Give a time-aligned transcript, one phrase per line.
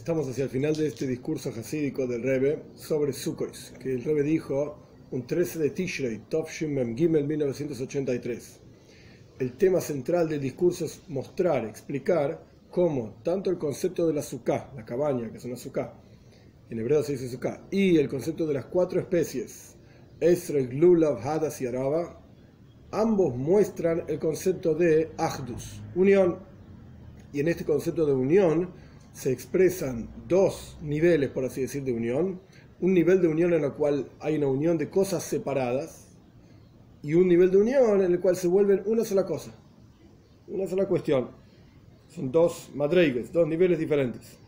[0.00, 4.22] Estamos hacia el final de este discurso hasídico del Rebbe sobre Sukkot, que el Rebbe
[4.22, 4.78] dijo
[5.10, 8.60] un 13 de Tishrei, Tovshim Mem Gimel 1983.
[9.40, 14.72] El tema central del discurso es mostrar, explicar cómo tanto el concepto de la sukkah,
[14.74, 15.92] la cabaña, que es una sukkah,
[16.70, 19.76] en hebreo se dice sukkah, y el concepto de las cuatro especies,
[20.18, 22.18] Esrog, Lulav, Hadas y Araba,
[22.90, 26.48] ambos muestran el concepto de Ahdus, unión.
[27.32, 28.70] Y en este concepto de unión,
[29.12, 32.40] se expresan dos niveles, por así decir, de unión.
[32.80, 36.08] Un nivel de unión en el cual hay una unión de cosas separadas
[37.02, 39.52] y un nivel de unión en el cual se vuelven una sola cosa,
[40.48, 41.28] una sola cuestión.
[42.08, 44.38] Son dos madreigues, dos niveles diferentes.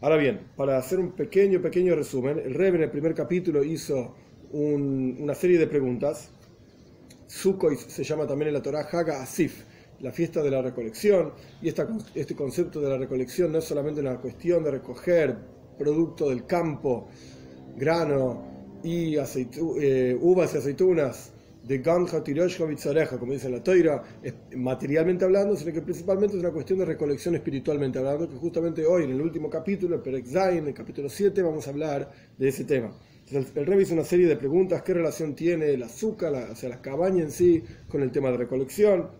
[0.00, 4.14] Ahora bien, para hacer un pequeño, pequeño resumen, el Rebbe en el primer capítulo hizo
[4.52, 6.30] una serie de preguntas.
[7.26, 9.64] Sukkot se llama también en la Torah Haga Asif,
[10.00, 11.32] la fiesta de la recolección,
[11.62, 15.36] y este concepto de la recolección no es solamente una cuestión de recoger
[15.78, 17.08] producto del campo,
[17.76, 18.44] grano
[18.82, 21.32] y eh, uvas y aceitunas
[21.66, 22.64] de Ganja, Tiroshka,
[23.18, 24.02] como dice la Toira,
[24.54, 29.02] materialmente hablando, sino que principalmente es una cuestión de recolección espiritualmente hablando, que justamente hoy,
[29.02, 32.64] en el último capítulo, el Perek en el capítulo 7, vamos a hablar de ese
[32.64, 32.92] tema.
[33.32, 37.24] El, el una serie de preguntas, qué relación tiene el azúcar, o sea, la cabaña
[37.24, 39.10] en sí, con el tema de recolección,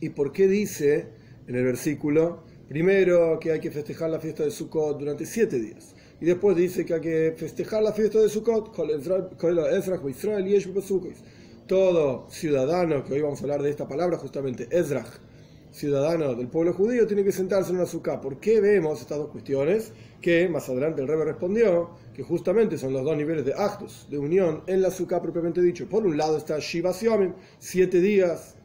[0.00, 1.08] ¿Y por qué dice
[1.48, 5.94] en el versículo, primero que hay que festejar la fiesta de Sukkot durante siete días?
[6.20, 12.26] Y después dice que hay que festejar la fiesta de Sukkot con Israel y Todo
[12.30, 15.18] ciudadano, que hoy vamos a hablar de esta palabra justamente, Ezrach,
[15.72, 18.20] ciudadano del pueblo judío, tiene que sentarse en una Sukkot.
[18.20, 19.92] ¿Por qué vemos estas dos cuestiones?
[20.20, 24.18] Que más adelante el Rebbe respondió que justamente son los dos niveles de actos, de
[24.18, 25.88] unión en la Sukkot propiamente dicho.
[25.88, 28.57] Por un lado está Shiva Siomim, siete días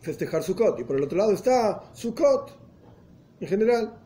[0.00, 0.80] festejar Sukkot.
[0.80, 2.52] Y por el otro lado está Sukkot,
[3.40, 3.96] en general.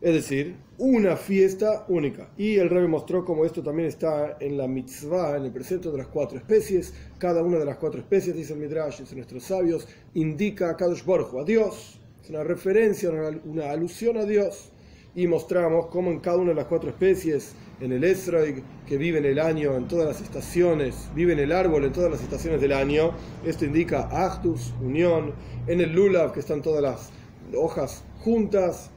[0.00, 2.28] Es decir, una fiesta única.
[2.36, 5.98] Y el Rebbe mostró cómo esto también está en la mitzvah, en el precepto de
[5.98, 6.92] las cuatro especies.
[7.18, 11.04] Cada una de las cuatro especies, dice el Midrash, dice nuestros sabios, indica a Kadosh
[11.04, 12.00] Borjo, a Dios.
[12.22, 13.10] Es una referencia,
[13.44, 14.72] una alusión a Dios.
[15.14, 17.54] Y mostramos cómo en cada una de las cuatro especies
[17.84, 21.52] en el Esroig, que vive en el año en todas las estaciones, vive en el
[21.52, 23.12] árbol en todas las estaciones del año.
[23.44, 25.32] Esto indica Actus, unión.
[25.66, 27.10] En el Lulav, que están todas las
[27.56, 28.90] hojas juntas.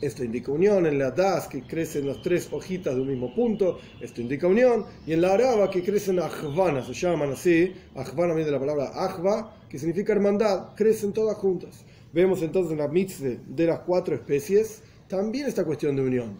[0.00, 0.86] Esto indica unión.
[0.86, 3.78] En la Das, que crecen las tres hojitas de un mismo punto.
[4.00, 4.84] Esto indica unión.
[5.06, 7.72] Y en la Araba, que crecen Ajvana, se llaman así.
[7.94, 10.74] Ajvana viene de la palabra Ajva, que significa hermandad.
[10.74, 11.84] Crecen todas juntas.
[12.12, 16.36] Vemos entonces en la mitzvah de las cuatro especies también esta cuestión de unión.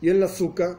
[0.00, 0.78] Y en la azúcar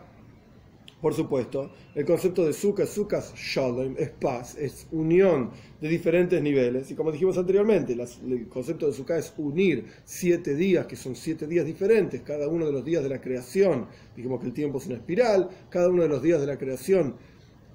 [1.03, 6.89] por supuesto, el concepto de sukkah, sukkah shalom, es paz, es unión de diferentes niveles.
[6.91, 11.45] Y como dijimos anteriormente, el concepto de sukkah es unir siete días, que son siete
[11.45, 13.87] días diferentes, cada uno de los días de la creación.
[14.15, 17.15] Dijimos que el tiempo es una espiral, cada uno de los días de la creación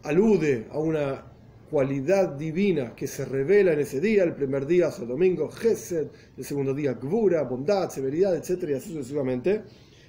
[0.04, 1.26] alude a una
[1.70, 4.24] cualidad divina que se revela en ese día.
[4.24, 8.70] El primer día es el domingo, Gesed, el segundo día, Gvura, bondad, severidad, etc.
[8.70, 9.64] y así sucesivamente.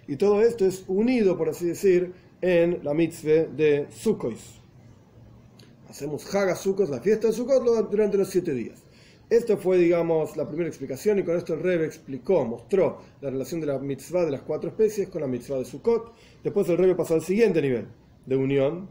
[0.07, 4.35] Y todo esto es unido, por así decir, en la mitzvah de Sukkot.
[5.89, 8.83] Hacemos Haga Sukkot, la fiesta de Sukkot, durante los siete días.
[9.29, 13.61] Esta fue, digamos, la primera explicación y con esto el Rebbe explicó, mostró la relación
[13.61, 16.13] de la mitzvah de las cuatro especies con la mitzvah de Sukkot.
[16.43, 17.87] Después el Rebbe pasó al siguiente nivel
[18.25, 18.89] de unión,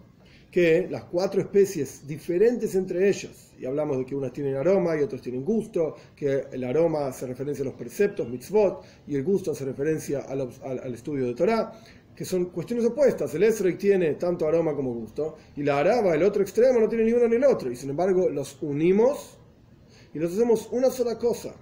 [0.51, 5.03] que las cuatro especies diferentes entre ellas, y hablamos de que unas tienen aroma y
[5.03, 9.51] otras tienen gusto, que el aroma se referencia a los preceptos, mitzvot, y el gusto
[9.51, 11.73] hace referencia al, al estudio de Torah,
[12.19, 13.33] que son cuestiones opuestas.
[13.37, 17.05] El Esrog tiene tanto aroma como gusto, y la Araba, el otro extremo, no tiene
[17.05, 17.71] ni uno ni el otro.
[17.71, 19.39] Y sin embargo, los unimos
[20.12, 21.55] y los hacemos una sola cosa.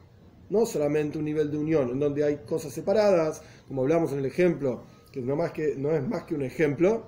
[0.48, 4.24] No solamente un nivel de unión, en donde hay cosas separadas, como hablamos en el
[4.24, 7.04] ejemplo, que no, más que, no es más que un ejemplo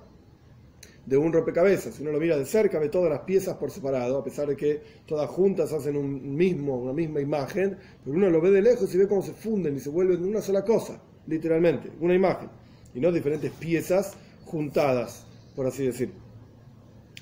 [1.07, 1.95] de un rompecabezas.
[1.95, 4.55] Si uno lo mira de cerca, ve todas las piezas por separado, a pesar de
[4.55, 8.93] que todas juntas hacen un mismo, una misma imagen, pero uno lo ve de lejos
[8.93, 12.58] y ve cómo se funden y se vuelven una sola cosa, literalmente, una imagen
[12.93, 14.13] y no diferentes piezas
[14.45, 15.25] juntadas,
[15.55, 16.11] por así decir.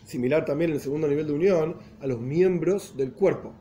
[0.05, 3.53] Similar también en el segundo nivel de unión a los miembros del cuerpo.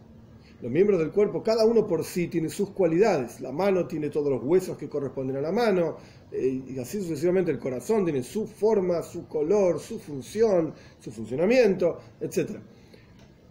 [0.62, 3.40] Los miembros del cuerpo, cada uno por sí tiene sus cualidades.
[3.40, 5.96] La mano tiene todos los huesos que corresponden a la mano,
[6.32, 11.98] eh, y así sucesivamente el corazón tiene su forma, su color, su función, su funcionamiento,
[12.20, 12.58] etc.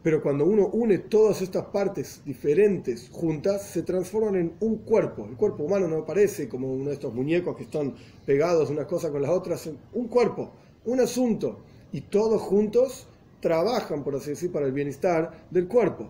[0.06, 5.26] Pero cuando uno une todas estas partes diferentes juntas, se transforman en un cuerpo.
[5.28, 9.10] El cuerpo humano no parece como uno de estos muñecos que están pegados una cosa
[9.10, 9.68] con las otras.
[9.94, 10.52] Un cuerpo,
[10.86, 11.58] un asunto.
[11.92, 13.08] Y todos juntos
[13.40, 16.08] trabajan, por así decir, para el bienestar del cuerpo.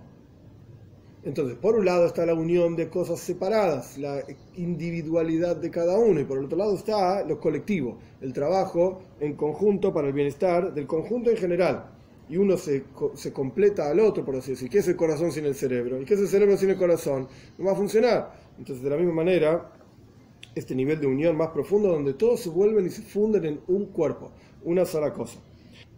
[1.23, 4.25] Entonces, por un lado está la unión de cosas separadas, la
[4.57, 9.35] individualidad de cada uno, y por el otro lado está lo colectivo, el trabajo en
[9.37, 11.94] conjunto para el bienestar del conjunto en general.
[12.29, 12.83] Y uno se,
[13.13, 14.69] se completa al otro, por así decir.
[14.69, 16.01] ¿Qué es el corazón sin el cerebro?
[16.01, 17.27] ¿Y qué es el cerebro sin el corazón?
[17.57, 18.33] No va a funcionar.
[18.57, 19.71] Entonces, de la misma manera,
[20.55, 23.87] este nivel de unión más profundo donde todos se vuelven y se funden en un
[23.87, 24.31] cuerpo,
[24.63, 25.39] una sola cosa.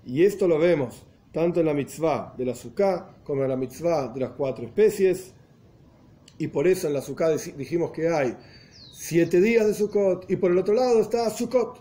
[0.06, 4.07] Y esto lo vemos tanto en la mitzvah de la sukkah como en la mitzvah
[4.07, 5.33] de las cuatro especies.
[6.39, 8.35] Y por eso en la sukkah dijimos que hay
[8.97, 11.80] siete días de Sukkot y por el otro lado está Sukkot.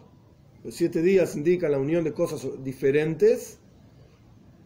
[0.63, 3.59] Los siete días indican la unión de cosas diferentes,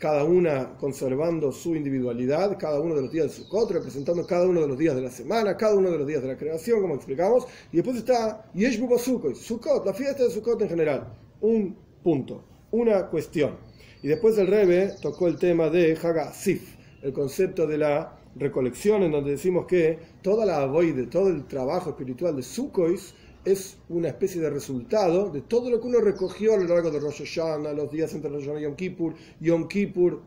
[0.00, 4.62] cada una conservando su individualidad, cada uno de los días de Sukkot, representando cada uno
[4.62, 6.94] de los días de la semana, cada uno de los días de la creación, como
[6.94, 7.46] explicamos.
[7.70, 11.12] Y después está Yeshbu Sukkot, la fiesta de Sukkot en general.
[11.42, 13.58] Un punto, una cuestión.
[14.02, 19.12] Y después el Rebe tocó el tema de Hagasif, el concepto de la recolección, en
[19.12, 23.14] donde decimos que toda la avoide, todo el trabajo espiritual de Sukhois
[23.44, 27.00] es una especie de resultado de todo lo que uno recogió a lo largo de
[27.00, 30.22] Rosh Hashanah, los días entre Rosh Hashanah y Yom Kippur, Yom Kippur,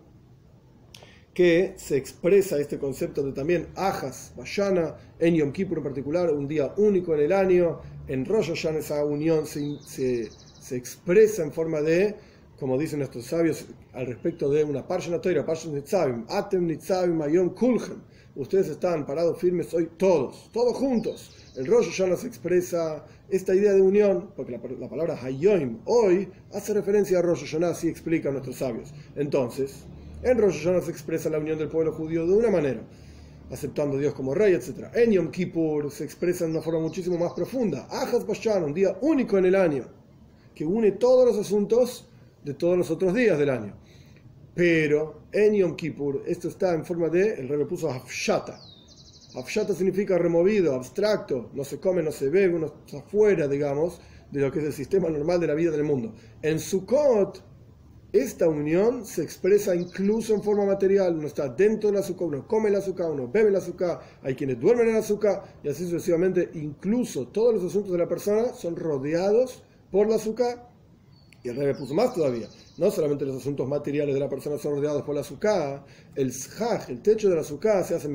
[1.33, 6.48] que se expresa este concepto de también Ajas, Vayana, en Yom Kippur en particular, un
[6.48, 10.30] día único en el año, en Rosh Hashanah esa unión se, se,
[10.75, 12.16] expresa en forma de
[12.59, 17.50] como dicen nuestros sabios al respecto de una parsha toira, parsha nitzavim, atem nitzavim ayom
[17.54, 18.01] kulchem.
[18.36, 21.43] Ustedes están parados firmes hoy todos, todos juntos.
[21.55, 26.73] El rollo ya nos expresa esta idea de unión, porque la, palabra hayom, hoy, hace
[26.73, 28.91] referencia a Rosh Hashanah, así explican nuestros sabios.
[29.15, 29.85] Entonces,
[30.23, 32.81] en Rosh Hashanah se expresa la unión del pueblo judío de una manera,
[33.51, 34.88] aceptando a Dios como rey, etc.
[34.95, 37.88] En Yom Kippur se expresa de una forma muchísimo más profunda.
[37.91, 39.85] Ajas Bashan, un día único en el año,
[40.56, 42.09] que une todos los asuntos
[42.44, 43.75] de todos los otros días del año.
[44.56, 48.59] Pero en Yom Kippur esto está en forma de, el rey puso Hafshata.
[49.35, 54.00] Hafshata significa removido, abstracto, no se come, no se bebe, uno está fuera, digamos,
[54.31, 56.13] de lo que es el sistema normal de la vida del mundo.
[56.41, 57.41] En Sukkot,
[58.13, 61.18] esta unión se expresa incluso en forma material.
[61.18, 64.59] Uno está dentro del azúcar, uno come el azúcar, uno bebe el azúcar, hay quienes
[64.59, 66.51] duermen en el azúcar y así sucesivamente.
[66.53, 70.69] Incluso todos los asuntos de la persona son rodeados por el azúcar
[71.41, 72.47] y el rey puso más todavía.
[72.77, 75.85] No solamente los asuntos materiales de la persona son rodeados por la azúcar,
[76.15, 78.09] el shaj, el techo de la azúcar, se hace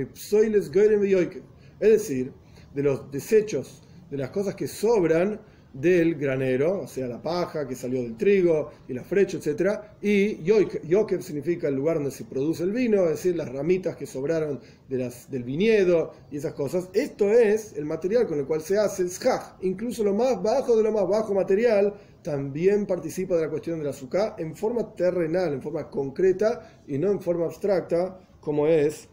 [1.81, 2.33] Es decir,
[2.75, 5.41] de los desechos, de las cosas que sobran
[5.73, 9.81] del granero, o sea, la paja que salió del trigo y la frecha, etc.
[10.01, 14.07] Y yokev significa el lugar donde se produce el vino, es decir, las ramitas que
[14.07, 16.89] sobraron de las, del viñedo y esas cosas.
[16.93, 19.57] Esto es el material con el cual se hace el shaj.
[19.63, 23.89] Incluso lo más bajo de lo más bajo material también participa de la cuestión del
[23.89, 29.09] azúcar en forma terrenal, en forma concreta y no en forma abstracta como es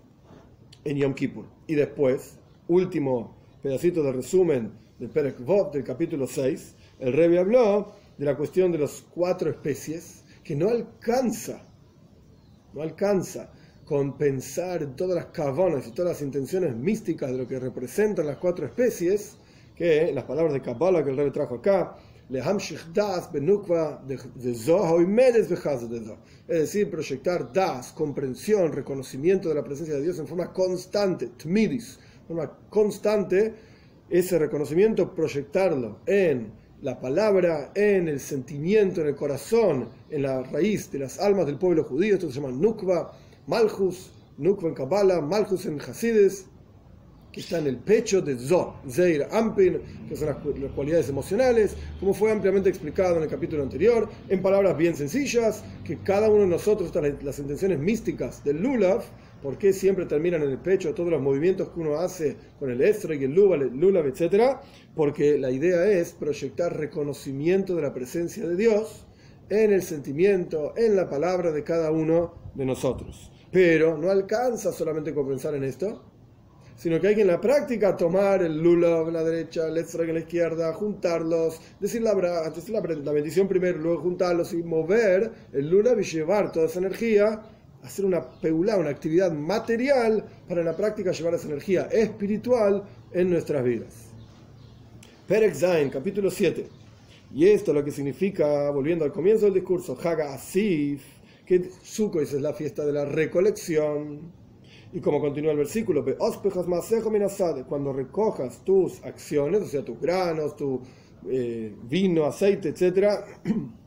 [0.84, 1.46] en Yom Kippur.
[1.68, 2.38] Y después,
[2.68, 8.38] último pedacito de resumen del Perek Vov del capítulo 6, el Rebbe habló de la
[8.38, 11.62] cuestión de las cuatro especies que no alcanza,
[12.74, 13.51] no alcanza
[13.83, 18.25] con pensar en todas las cavonas y todas las intenciones místicas de lo que representan
[18.25, 19.38] las cuatro especies,
[19.75, 21.97] que las palabras de Kabbalah que el Rebbe trajo acá,
[26.47, 32.00] es decir, proyectar das, comprensión, reconocimiento de la presencia de Dios en forma constante, tmidis,
[32.28, 33.54] forma constante,
[34.09, 40.92] ese reconocimiento proyectarlo en la palabra, en el sentimiento, en el corazón, en la raíz
[40.92, 43.12] de las almas del pueblo judío, esto se llama Nukva,
[43.47, 46.45] Malchus, Nukva en Kabbalah, Malchus en Hasides,
[47.31, 50.38] que está en el pecho de Zo, Zeir Ampin, que son las,
[50.74, 55.97] cualidades emocionales, como fue ampliamente explicado en el capítulo anterior, en palabras bien sencillas, que
[55.97, 56.94] cada uno de nosotros,
[57.24, 59.04] las intenciones místicas del Lulav,
[59.45, 62.81] ¿por qué siempre terminan en el pecho todos los movimientos que uno hace con el
[62.81, 64.59] Estra y el Lulav, etcétera?
[64.95, 69.06] Porque la idea es proyectar reconocimiento de la presencia de Dios
[69.47, 73.31] en el sentimiento, en la palabra de cada uno de nosotros.
[73.52, 76.02] Pero no alcanza solamente con pensar en esto,
[76.75, 80.06] sino que hay que en la práctica tomar el lula en la derecha, el extra
[80.06, 82.16] en la izquierda, juntarlos, decir la,
[82.49, 87.42] decir la, bendición primero, luego juntarlos y mover el lula y llevar toda esa energía,
[87.85, 93.30] hacer una peulá, una actividad material para en la práctica llevar esa energía espiritual en
[93.30, 94.07] nuestras vidas.
[95.27, 96.68] Perek Zain, capítulo 7.
[97.33, 101.04] Y esto lo que significa, volviendo al comienzo del discurso, Haga Asif,
[101.45, 104.31] que Sukkot es la fiesta de la recolección
[104.95, 106.06] y como continúa el versículo,
[107.68, 110.81] cuando recojas tus acciones, o sea, tus granos, tu
[111.30, 113.25] eh, vino, aceite, etcétera,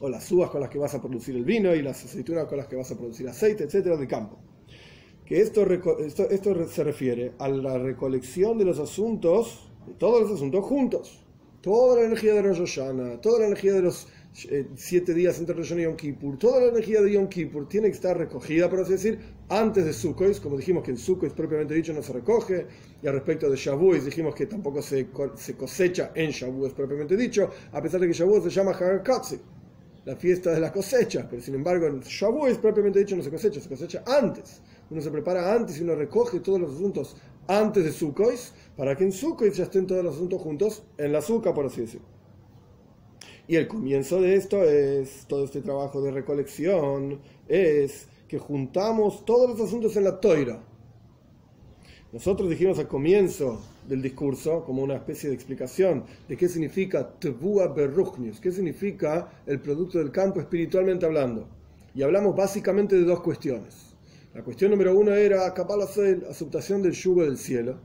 [0.00, 2.58] o las uvas con las que vas a producir el vino y las aceitunas con
[2.58, 4.38] las que vas a producir aceite, etcétera, de campo.
[5.26, 5.62] que esto,
[6.00, 11.24] esto, esto se refiere a la recolección de los asuntos, de todos los asuntos juntos.
[11.60, 14.08] Toda la energía de Rosh Hashanah, toda la energía de los
[14.48, 17.68] eh, siete días entre Rosh Hashanah y Yom Kippur, toda la energía de Yom Kippur
[17.68, 21.34] tiene que estar recogida, por así decir, antes de Sukkot, como dijimos que en Sukkot
[21.34, 22.66] propiamente dicho no se recoge,
[23.02, 27.50] y al respecto de Shavuot dijimos que tampoco se, se cosecha en Shavuot propiamente dicho,
[27.72, 29.38] a pesar de que Shavuot se llama Hagakatsi,
[30.10, 33.60] la fiesta de la cosecha, pero sin embargo en Shavuot propiamente dicho no se cosecha,
[33.60, 34.60] se cosecha antes.
[34.90, 38.34] Uno se prepara antes y uno recoge todos los asuntos antes de Sukkot,
[38.76, 41.82] para que en Sukkot ya estén todos los asuntos juntos en la azúcar, por así
[41.82, 42.08] decirlo.
[43.46, 49.50] Y el comienzo de esto es, todo este trabajo de recolección, es que juntamos todos
[49.50, 50.60] los asuntos en la toira.
[52.12, 57.68] Nosotros dijimos al comienzo del discurso, como una especie de explicación de qué significa Tvua
[57.68, 61.46] Berruchnius, qué significa el producto del campo espiritualmente hablando.
[61.94, 63.94] Y hablamos básicamente de dos cuestiones.
[64.34, 67.78] La cuestión número uno era la aceptación del yugo del cielo,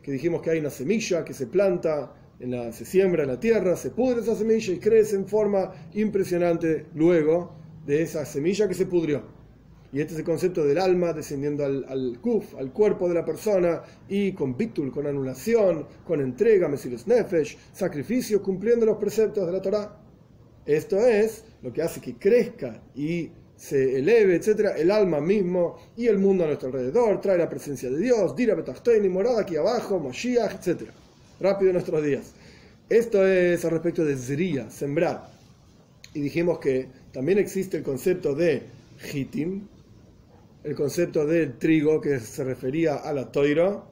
[0.00, 2.12] que dijimos que hay una semilla que se planta
[2.72, 7.54] se siembra en la tierra, se pudre esa semilla y crece en forma impresionante luego
[7.86, 9.41] de esa semilla que se pudrió.
[9.92, 13.82] Y este es el concepto del alma descendiendo al, kuf, al cuerpo de la persona,
[14.08, 19.60] y con bitul, con anulación, con entrega, mesilos nefesh, sacrificio, cumpliendo los preceptos de la
[19.60, 20.00] Torah.
[20.64, 26.06] Esto es lo que hace que crezca y se eleve, etcétera, el alma mismo y
[26.06, 30.00] el mundo a nuestro alrededor, trae la presencia de Dios, dira y morada aquí abajo,
[30.00, 30.92] Mashiach, etcétera
[31.42, 32.32] rápido en nuestros días.
[32.88, 35.30] Esto es al respecto de zriya, sembrar.
[36.14, 38.62] Y dijimos que también existe el concepto de
[39.12, 39.66] hitim,
[40.64, 43.84] el concepto de trigo que se refería a la toira,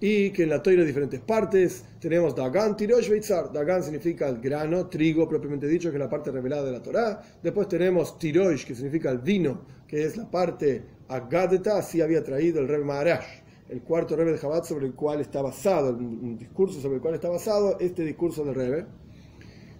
[0.00, 1.84] y que en la toira hay diferentes partes.
[2.00, 3.52] Tenemos Dagan, Tirosh, Beitzar.
[3.52, 7.20] Dagan significa el grano, trigo propiamente dicho, que es la parte revelada de la Torah.
[7.42, 12.60] Después tenemos Tirosh, que significa el vino, que es la parte Agadeta, así había traído
[12.60, 13.40] el rey Maharash
[13.70, 17.14] el cuarto Rebbe de Jabat sobre el cual está basado, un discurso sobre el cual
[17.14, 18.86] está basado este discurso del Rebbe.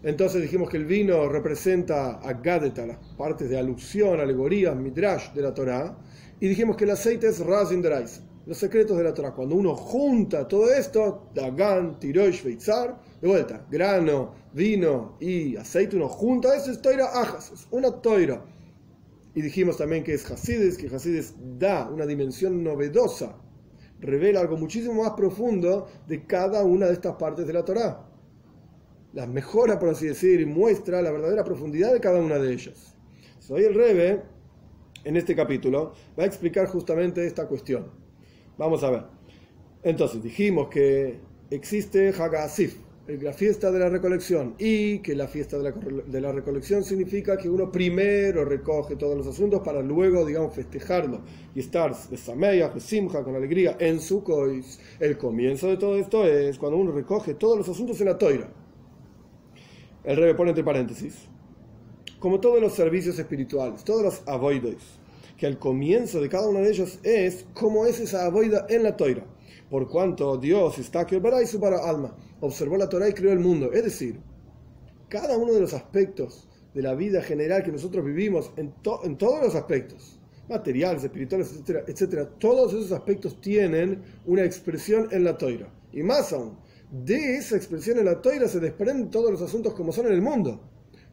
[0.02, 5.42] Entonces dijimos que el vino representa a Gadeta, las partes de alusión, alegorías, midrash de
[5.42, 5.98] la Torah,
[6.40, 9.32] y dijimos que el aceite es Razin Drais, los secretos de la Torah.
[9.32, 16.08] Cuando uno junta todo esto, Dagan, Tirosh, Beitzar, de vuelta, grano, vino y aceite, uno
[16.08, 18.42] junta eso, es Toira Ajas, una Toira.
[19.34, 23.36] Y dijimos también que es Hasidis, que Hasidis da una dimensión novedosa
[24.00, 28.09] revela algo muchísimo más profundo de cada una de estas partes de la Torá.
[29.12, 32.94] Las mejora, por así decir, muestra la verdadera profundidad de cada una de ellas.
[33.40, 34.22] Soy el Rebe,
[35.02, 37.86] en este capítulo, va a explicar justamente esta cuestión.
[38.56, 39.04] Vamos a ver.
[39.82, 41.18] Entonces, dijimos que
[41.50, 42.76] existe Hagasif,
[43.20, 47.72] la fiesta de la recolección y que la fiesta de la, recolección significa que uno
[47.72, 51.22] primero recoge todos los asuntos para luego, digamos, festejarlo
[51.54, 54.78] y estar Sameya, de Simcha, con alegría en su cois.
[55.00, 58.59] El comienzo de todo esto es cuando uno recoge todos los asuntos en la toira.
[60.04, 61.28] El rey pone entre paréntesis,
[62.18, 64.82] como todos los servicios espirituales, todos los avoides,
[65.36, 68.96] que al comienzo de cada uno de ellos es cómo es esa avoida en la
[68.96, 69.24] toira
[69.70, 73.38] por cuanto Dios está que y su para alma, observó la Torah y creó el
[73.38, 73.72] mundo.
[73.72, 74.20] Es decir,
[75.08, 79.40] cada uno de los aspectos de la vida general que nosotros vivimos, en, en todos
[79.40, 85.72] los aspectos, materiales, espirituales, etcétera, etcétera, todos esos aspectos tienen una expresión en la toira.
[85.92, 86.56] Y más aún,
[86.90, 90.22] de esa expresión en la toira se desprenden todos los asuntos como son en el
[90.22, 90.60] mundo.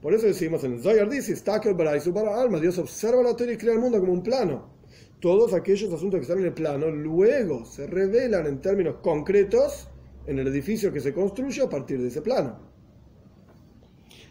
[0.01, 3.74] Por eso decimos en el Zohar dice, para alma, Dios observa la toira y crea
[3.74, 4.77] el mundo como un plano
[5.19, 9.89] todos aquellos asuntos que están en el plano luego se revelan en términos concretos
[10.25, 12.60] en el edificio que se construye a partir de ese plano.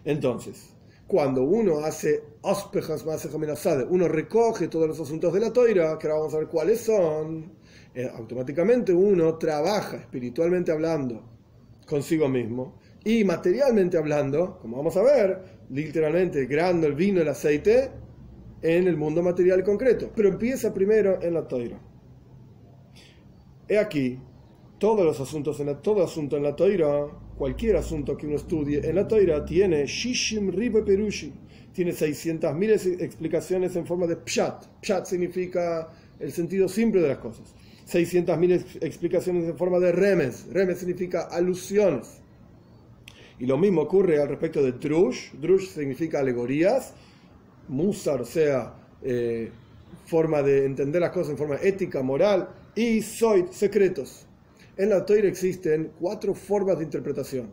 [0.04, 0.70] Entonces,
[1.06, 3.26] cuando uno hace ospejas más
[3.88, 7.52] uno recoge todos los asuntos de la toira, que ahora vamos a ver cuáles son,
[7.94, 11.35] eh, automáticamente uno trabaja espiritualmente hablando
[11.86, 17.28] consigo mismo y materialmente hablando, como vamos a ver, literalmente el grano, el vino, el
[17.28, 17.90] aceite,
[18.62, 21.78] en el mundo material concreto, pero empieza primero en la toira.
[23.68, 24.18] He aquí,
[24.78, 28.88] todos los asuntos en la, todo asunto en la toira, cualquier asunto que uno estudie
[28.88, 31.32] en la toira, tiene shishim ribe perushi,
[31.72, 34.66] tiene 600.000 explicaciones en forma de pshat.
[34.80, 37.54] Pshat significa el sentido simple de las cosas.
[37.86, 40.46] 600.000 explicaciones en forma de remes.
[40.52, 42.18] Remes significa alusiones.
[43.38, 45.32] Y lo mismo ocurre al respecto de drush.
[45.34, 46.94] Drush significa alegorías
[47.68, 49.50] musar, o sea, eh,
[50.06, 54.26] forma de entender las cosas en forma ética, moral, y soy secretos.
[54.76, 57.50] En la Torah existen cuatro formas de interpretación.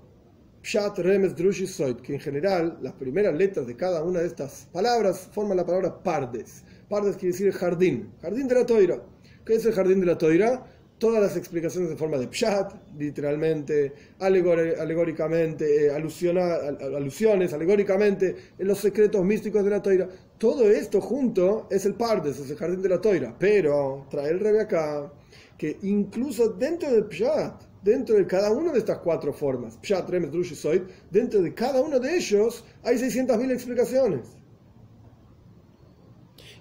[0.61, 4.27] Pshat, Remes, Drush y Soit, que en general las primeras letras de cada una de
[4.27, 6.63] estas palabras forman la palabra Pardes.
[6.87, 9.01] Pardes quiere decir jardín, jardín de la Toira.
[9.45, 10.63] ¿Qué es el jardín de la Toira?
[10.97, 19.25] Todas las explicaciones en forma de pshat, literalmente, alegóricamente, eh, alusiones, alegóricamente, en los secretos
[19.25, 20.07] místicos de la Toira.
[20.38, 23.35] Todo esto junto es el Pardes, es el jardín de la Toira.
[23.38, 25.12] Pero trae el acá
[25.57, 30.31] que incluso dentro del pshat, dentro de cada una de estas cuatro formas, pshat, remes,
[30.31, 34.42] drush y dentro de cada uno de ellos hay 600.000 explicaciones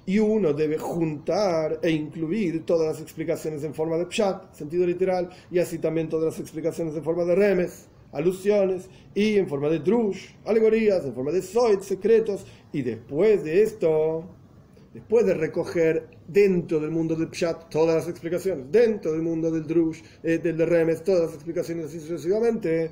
[0.05, 5.31] y uno debe juntar e incluir todas las explicaciones en forma de pshat, sentido literal,
[5.51, 9.79] y así también todas las explicaciones en forma de remes, alusiones, y en forma de
[9.79, 14.25] drush, alegorías, en forma de soid, secretos, y después de esto,
[14.93, 19.67] después de recoger dentro del mundo del pshat todas las explicaciones, dentro del mundo del
[19.67, 22.91] drush, eh, del de remes, todas las explicaciones así sucesivamente,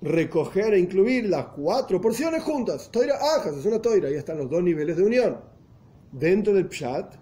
[0.00, 4.48] recoger e incluir las cuatro porciones juntas, toira ajas, es una toira, ya están los
[4.48, 5.55] dos niveles de unión
[6.18, 7.14] dentro del Pshat,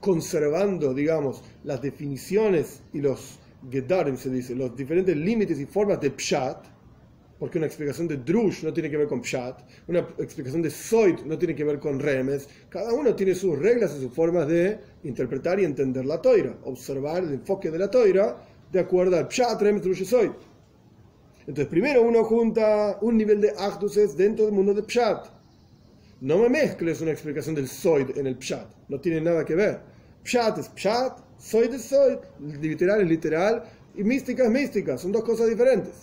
[0.00, 3.38] conservando, digamos, las definiciones y los
[3.70, 6.66] Gedarim, se dice, los diferentes límites y formas de Pshat,
[7.38, 11.22] porque una explicación de Drush no tiene que ver con Pshat, una explicación de Soit
[11.24, 14.78] no tiene que ver con Remes, cada uno tiene sus reglas y sus formas de
[15.04, 18.36] interpretar y entender la Toira, observar el enfoque de la Toira
[18.70, 20.36] de acuerdo al Pshat, Remes, Drush y Soit.
[21.40, 25.35] Entonces, primero uno junta un nivel de Achduses dentro del mundo de Pshat
[26.26, 28.66] no me mezcles una explicación del Soid en el Pshat.
[28.88, 29.80] No tiene nada que ver.
[30.24, 32.18] Pshat es Pshat, Soid es Soid.
[32.60, 33.62] Literal es literal
[33.94, 34.98] y mística es mística.
[34.98, 35.94] Son dos cosas diferentes.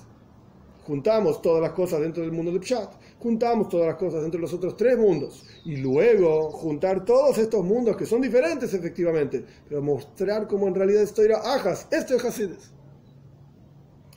[0.88, 2.94] Juntamos todas las cosas dentro del mundo del Pshat.
[3.20, 5.44] Juntamos todas las cosas dentro de los otros tres mundos.
[5.66, 9.44] Y luego juntar todos estos mundos que son diferentes efectivamente.
[9.68, 11.86] Pero mostrar cómo en realidad es Toira Ajas.
[11.92, 12.72] Esto es Hasides.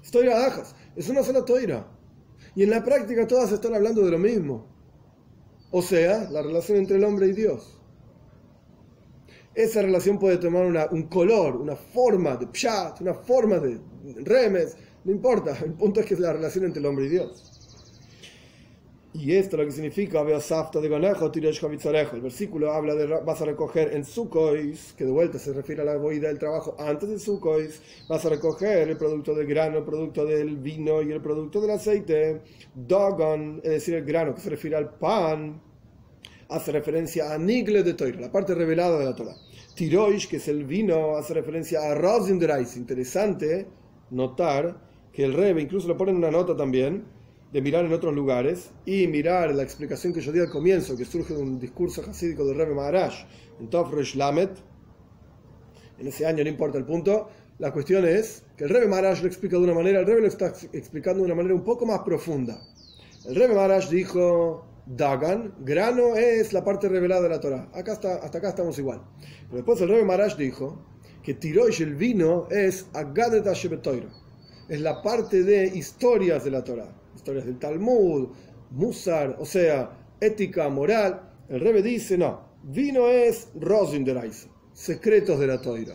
[0.04, 0.72] Es Toira Ajas.
[0.94, 1.84] Es una sola Toira.
[2.54, 4.75] Y en la práctica todas están hablando de lo mismo.
[5.70, 7.78] O sea, la relación entre el hombre y Dios.
[9.54, 13.80] Esa relación puede tomar un color, una forma de pshat, una forma de
[14.23, 17.55] remes, no importa, el punto es que es la relación entre el hombre y Dios.
[19.18, 24.04] Y esto lo que significa, de conejo, El versículo habla de vas a recoger en
[24.04, 28.26] Sukois, que de vuelta se refiere a la boida del trabajo antes de Sukois, vas
[28.26, 32.42] a recoger el producto del grano, el producto del vino y el producto del aceite.
[32.74, 35.62] Dogon, es decir, el grano que se refiere al pan,
[36.50, 39.36] hace referencia a Nigle de Torah, la parte revelada de la Torah.
[39.74, 42.38] Tiroish, que es el vino, hace referencia a Rosin
[42.76, 43.66] Interesante
[44.10, 44.78] notar
[45.10, 47.15] que el Rebe incluso lo pone en una nota también
[47.52, 51.04] de mirar en otros lugares y mirar la explicación que yo di al comienzo, que
[51.04, 53.15] surge de un discurso hasídico del Rebbe Maharaj
[53.61, 54.50] en Tofresh Lamet.
[55.99, 57.28] En ese año no importa el punto.
[57.59, 60.26] La cuestión es que el Rebbe Maharaj lo explica de una manera, el Rebbe lo
[60.26, 62.61] está explicando de una manera un poco más profunda.
[63.25, 67.69] El Rebbe Maharaj dijo, Dagan, grano es la parte revelada de la Torah.
[67.73, 69.02] Acá está, hasta acá estamos igual.
[69.47, 70.85] Pero después el Rebbe Maharaj dijo
[71.23, 77.47] que Tirosh, el vino, es Agadet Es la parte de historias de la Torah historias
[77.47, 78.28] del Talmud,
[78.71, 81.28] Musar, o sea, ética, moral.
[81.49, 85.95] El Rebbe dice, no, vino es Rosindereise, secretos de la toira.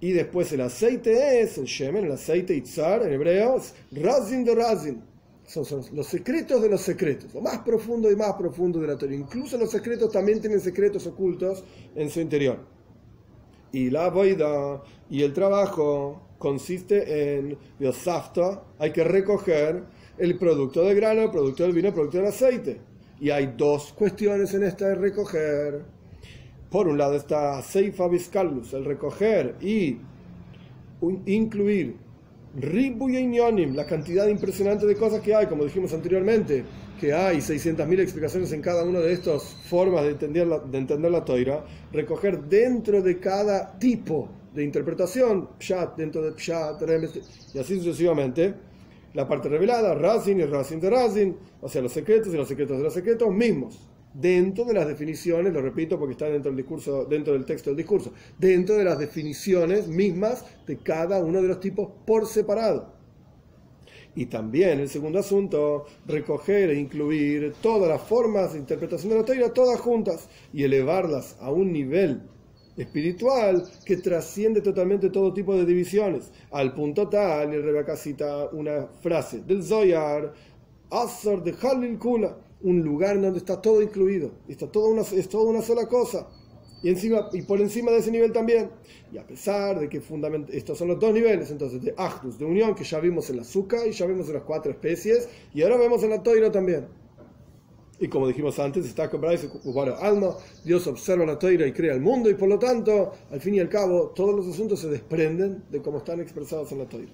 [0.00, 4.54] Y después el aceite es, el Shemen, el aceite Itzar en hebreo, es Razin de
[4.54, 5.02] Razin.
[5.46, 8.10] Son, son, los secretos de los secretos, lo más toiro.
[8.10, 9.14] y más profundo de la Torah.
[9.14, 11.62] Incluso los secretos también tienen secretos ocultos
[11.94, 12.58] en su interior.
[13.70, 19.82] Y la boida y el trabajo consiste en biosafta, hay que recoger
[20.18, 22.78] el producto de grano, el producto del vino, el producto del aceite.
[23.18, 25.80] Y hay dos cuestiones en esta de recoger.
[26.70, 29.96] Por un lado está Seifa Vizcalus, el recoger y
[31.24, 31.96] incluir
[32.56, 36.62] Ribu y la cantidad impresionante de cosas que hay, como dijimos anteriormente,
[37.00, 41.10] que hay 600.000 explicaciones en cada una de estas formas de entender la, de entender
[41.10, 46.80] la toira, recoger dentro de cada tipo de interpretación, Pshat dentro de Pshat,
[47.54, 48.54] y así sucesivamente.
[49.14, 52.78] La parte revelada, Razin y Razin de Razin, o sea, los secretos y los secretos
[52.78, 57.04] de los secretos mismos, dentro de las definiciones, lo repito porque está dentro del discurso,
[57.04, 61.60] dentro del texto del discurso, dentro de las definiciones mismas de cada uno de los
[61.60, 62.92] tipos por separado.
[64.16, 69.24] Y también el segundo asunto, recoger e incluir todas las formas de interpretación de la
[69.24, 72.22] teoría, todas juntas, y elevarlas a un nivel
[72.76, 78.48] espiritual que trasciende totalmente todo tipo de divisiones, al punto tal, el Rebbe acá cita
[78.52, 80.32] una frase del Zoyar,
[80.90, 81.98] Azor de Halil
[82.62, 86.28] un lugar donde está todo incluido, está todo una, es toda una sola cosa.
[86.82, 88.70] Y, encima, y por encima de ese nivel también.
[89.10, 90.02] Y a pesar de que
[90.52, 93.42] estos son los dos niveles, entonces, de Ahdus, de unión, que ya vimos en la
[93.42, 96.86] azúcar y ya vimos en las cuatro especies, y ahora vemos en la Toira también.
[98.00, 99.08] Y como dijimos antes, está
[100.00, 103.54] alma, Dios observa la toira y crea el mundo, y por lo tanto, al fin
[103.54, 107.12] y al cabo, todos los asuntos se desprenden de cómo están expresados en la toira.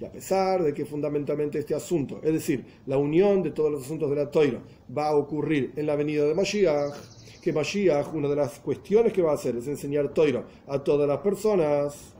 [0.00, 3.82] Y a pesar de que fundamentalmente este asunto, es decir, la unión de todos los
[3.82, 4.60] asuntos de la toira,
[4.96, 6.94] va a ocurrir en la venida de Mashiach,
[7.42, 11.06] que Mashiach, una de las cuestiones que va a hacer es enseñar toira a todas
[11.06, 12.13] las personas,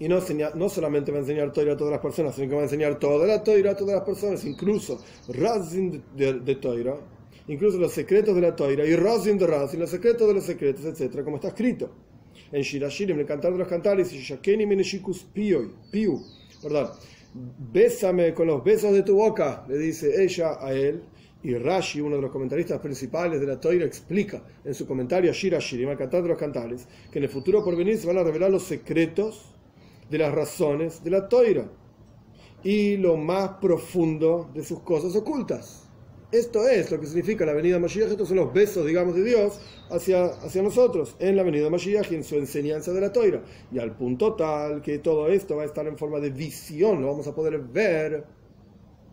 [0.00, 0.18] y no,
[0.54, 2.98] no solamente va a enseñar Toira a todas las personas, sino que va a enseñar
[2.98, 6.96] toda la Toira a todas las personas, incluso Razin de, de Toira,
[7.48, 10.86] incluso los secretos de la Toira, y Razin de Razin, los secretos de los secretos,
[10.86, 11.90] etc., como está escrito.
[12.50, 15.70] En Shirashirim, en el cantar de los cantares, Shakeni Meneshikus Piu,
[16.62, 16.88] perdón,
[17.70, 21.02] bésame con los besos de tu boca, le dice ella a él.
[21.42, 25.34] Y Rashi, uno de los comentaristas principales de la Toira, explica en su comentario a
[25.34, 28.22] Shirashirim, el cantar de los cantares, que en el futuro por venir se van a
[28.22, 29.54] revelar los secretos
[30.10, 31.70] de las razones de la toira
[32.62, 35.86] y lo más profundo de sus cosas ocultas.
[36.32, 39.24] Esto es lo que significa la venida de Mashiach, estos son los besos, digamos, de
[39.24, 43.12] Dios hacia, hacia nosotros en la venida de Mashiach y en su enseñanza de la
[43.12, 43.42] toira.
[43.72, 47.08] Y al punto tal que todo esto va a estar en forma de visión, lo
[47.08, 48.24] vamos a poder ver,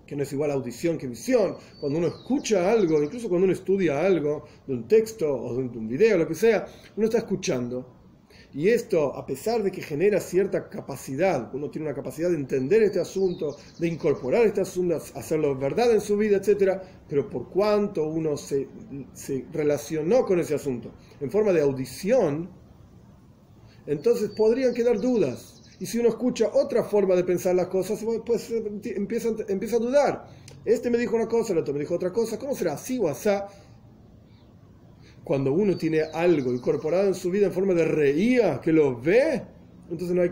[0.05, 1.55] que no es igual audición que visión.
[1.79, 5.87] Cuando uno escucha algo, incluso cuando uno estudia algo, de un texto o de un
[5.87, 7.96] video, lo que sea, uno está escuchando
[8.57, 12.81] y esto, a pesar de que genera cierta capacidad, uno tiene una capacidad de entender
[12.81, 18.07] este asunto, de incorporar este asunto, hacerlo verdad en su vida, etc., pero por cuanto
[18.07, 18.67] uno se,
[19.53, 22.49] relacionó con ese asunto en forma de audición,
[23.85, 25.61] entonces podrían quedar dudas.
[25.79, 28.51] Y si uno escucha otra forma de pensar las cosas, pues
[28.83, 30.25] empieza, empieza a dudar.
[30.65, 33.07] Este me dijo una cosa, el otro me dijo otra cosa, ¿cómo será así o
[33.07, 33.29] así?
[35.27, 39.43] Cuando uno tiene algo incorporado en su vida en forma de reía, que lo ve,
[39.91, 40.31] entonces no hay,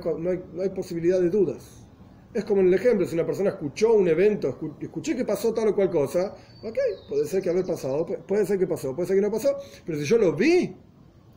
[0.53, 1.86] no hay, posibilidad de dudas.
[2.34, 5.67] Es como en el ejemplo, si una persona escuchó un evento, escuché que pasó tal
[5.67, 6.77] o cual cosa, ok,
[7.10, 9.99] puede ser que haber pasado, puede ser que pasó, puede ser que no pasó, pero
[9.99, 10.73] si yo lo vi,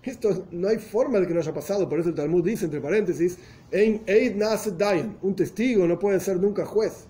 [0.05, 2.81] esto no hay forma de que no haya pasado, por eso el Talmud dice, entre
[2.81, 3.39] paréntesis,
[5.21, 7.09] un testigo no puede ser nunca juez.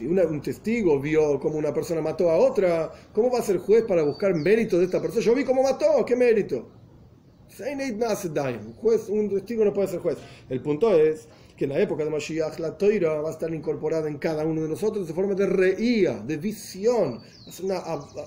[0.00, 3.84] Si un testigo vio cómo una persona mató a otra, ¿cómo va a ser juez
[3.84, 5.22] para buscar mérito de esta persona?
[5.22, 6.70] Yo vi cómo mató, ¿qué mérito?
[8.64, 10.16] Un, juez, un testigo no puede ser juez.
[10.48, 14.08] El punto es que en la época de Mashiach la toira va a estar incorporada
[14.08, 17.20] en cada uno de nosotros de forma de reía, de visión.
[17.46, 17.76] Es una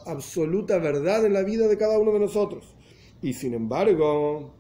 [0.06, 2.76] absoluta verdad en la vida de cada uno de nosotros.
[3.24, 4.54] Y sin embargo,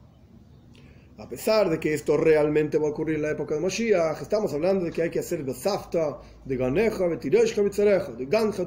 [1.18, 4.52] a pesar de que esto realmente va a ocurrir en la época de Moshiach, estamos
[4.54, 8.64] hablando de que hay que hacer de zafta, de ganeja, de de ganja,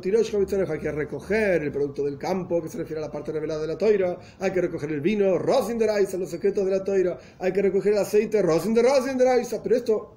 [0.73, 3.67] hay que recoger el producto del campo, que se refiere a la parte revelada de
[3.67, 7.19] la toira, hay que recoger el vino, rosin de raisa, los secretos de la toira,
[7.41, 10.17] hay que recoger el aceite, rosin de rosin de raisa, pero esto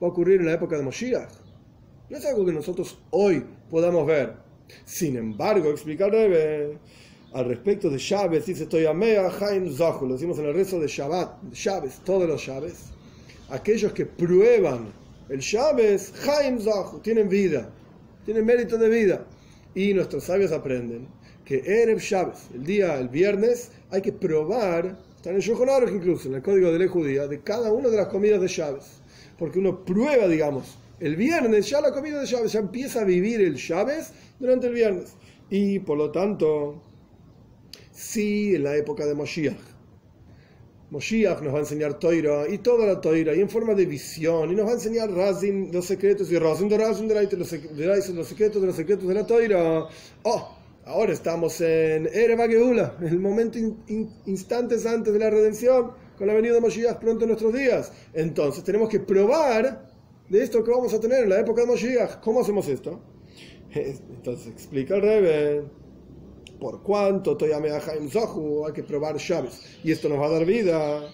[0.00, 1.32] va a ocurrir en la época de Moshiach.
[2.08, 4.34] No es algo que nosotros hoy podamos ver.
[4.84, 6.78] Sin embargo, explicar debe
[7.32, 10.80] al respecto de Shabbat, dice estoy a Mea Haim Zahu, lo decimos en el rezo
[10.80, 12.72] de Shabbat, Shabbat, todos los Shabbat,
[13.50, 14.86] aquellos que prueban
[15.28, 17.70] el Shabbat, Haim Zahu, tienen vida,
[18.24, 19.26] tienen mérito de vida.
[19.74, 21.06] Y nuestros sabios aprenden
[21.44, 26.28] que Erev Shabbat, el día, el viernes, hay que probar, está en el Yohanarok incluso,
[26.28, 28.82] en el código de ley judía, de cada una de las comidas de Shabbat.
[29.38, 33.42] Porque uno prueba, digamos, el viernes, ya la comida de Shabbat, ya empieza a vivir
[33.42, 34.06] el Shabbat
[34.40, 35.14] durante el viernes.
[35.50, 36.82] Y por lo tanto,
[37.98, 39.58] sí en la época de Moshiach.
[40.90, 44.50] Moshiach nos va a enseñar Toira y toda la Toira y en forma de visión
[44.50, 47.52] y nos va a enseñar Razin los secretos y Razin de Razin de los,
[48.14, 49.86] los secretos de los secretos de la Toira.
[50.22, 50.56] Oh,
[50.86, 53.58] ahora estamos en Ereva Geula, el momento
[54.26, 57.92] instantes antes de la redención con la venida de Moshiach pronto en nuestros días.
[58.14, 59.90] Entonces tenemos que probar
[60.28, 62.20] de esto que vamos a tener en la época de Moshiach.
[62.20, 63.00] ¿Cómo hacemos esto?
[63.74, 65.87] Entonces explica el Rebbe
[66.58, 71.10] por cuanto hay que probar llaves y esto nos va a dar vida.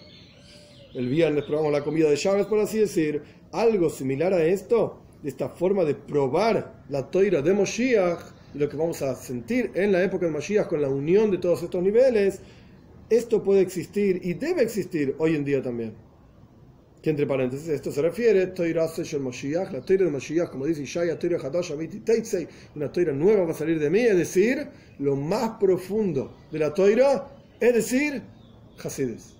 [0.93, 3.21] El viernes probamos la comida de llaves, por así decir.
[3.51, 8.19] Algo similar a esto, de esta forma de probar la toira de Moshiach,
[8.53, 11.63] lo que vamos a sentir en la época de Moshiach con la unión de todos
[11.63, 12.41] estos niveles,
[13.09, 16.04] esto puede existir y debe existir hoy en día también
[17.05, 21.19] que entre paréntesis, esto se refiere la Toira de Moshiach, como dice Ishaya,
[22.75, 26.73] una Toira nueva va a salir de mí, es decir, lo más profundo de la
[26.73, 27.27] Toira,
[27.59, 28.23] es decir,
[28.83, 29.35] Hasides.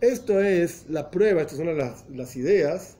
[0.00, 2.96] Esto es la prueba, estas son las, las ideas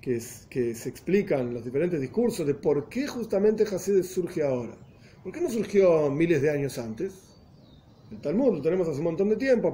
[0.00, 0.20] que,
[0.50, 4.76] que se explican en los diferentes discursos de por qué justamente Hasides surge ahora.
[5.22, 7.12] ¿Por qué no surgió miles de años antes?
[8.10, 9.68] El Talmud lo tenemos hace un montón de tiempo,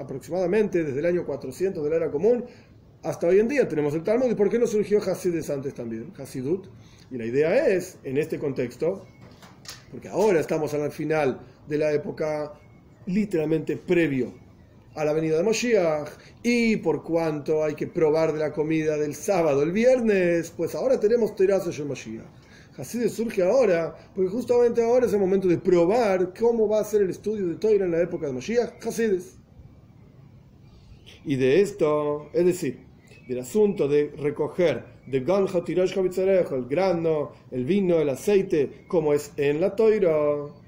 [0.00, 2.44] aproximadamente desde el año 400 de la era común,
[3.02, 4.30] hasta hoy en día tenemos el Talmud.
[4.30, 6.12] ¿Y por qué no surgió Hasides antes también?
[6.18, 6.66] Hasidut.
[7.10, 9.04] Y la idea es, en este contexto,
[9.90, 12.54] porque ahora estamos al final de la época
[13.06, 14.32] literalmente previo
[14.94, 16.08] a la venida de Moshiach,
[16.42, 21.00] y por cuanto hay que probar de la comida del sábado, el viernes, pues ahora
[21.00, 22.24] tenemos Terazo de Moshiach.
[22.76, 27.02] Hasidus surge ahora, porque justamente ahora es el momento de probar cómo va a ser
[27.02, 29.36] el estudio de Torah en la época de Moshiach, Hasidus.
[31.24, 32.91] Y de esto, es decir,
[33.28, 39.60] del asunto de recoger de Ganja el grano, el vino, el aceite, como es en
[39.60, 40.12] la Toira,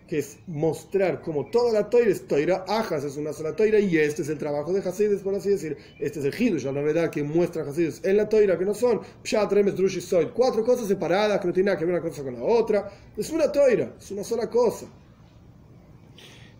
[0.08, 3.96] que es mostrar como toda la Toira es Toira, Ajas es una sola Toira, y
[3.96, 5.76] este es el trabajo de Hasides, por así decir.
[5.98, 9.00] Este es el Hidush, la novedad que muestra Hasides en la Toira, que no son
[9.22, 12.34] Pshat, Remes, Drush Soid, cuatro cosas separadas que no tienen que ver una cosa con
[12.34, 12.90] la otra.
[13.16, 14.86] Es una Toira, es una sola cosa.